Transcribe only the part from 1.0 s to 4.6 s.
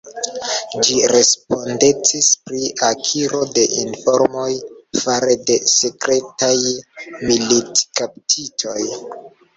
respondecis pri akiro de informoj